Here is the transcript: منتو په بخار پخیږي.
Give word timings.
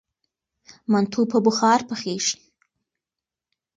منتو 0.91 1.21
په 1.31 1.37
بخار 1.45 1.79
پخیږي. 1.89 2.37